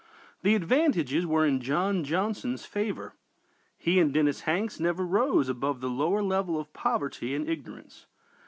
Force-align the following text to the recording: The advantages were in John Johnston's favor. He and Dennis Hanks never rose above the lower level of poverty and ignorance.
The 0.41 0.55
advantages 0.55 1.27
were 1.27 1.45
in 1.45 1.61
John 1.61 2.03
Johnston's 2.03 2.65
favor. 2.65 3.13
He 3.77 3.99
and 3.99 4.11
Dennis 4.11 4.41
Hanks 4.49 4.79
never 4.79 5.05
rose 5.05 5.47
above 5.47 5.79
the 5.79 5.91
lower 5.91 6.23
level 6.23 6.59
of 6.59 6.73
poverty 6.73 7.35
and 7.35 7.47
ignorance. 7.47 8.07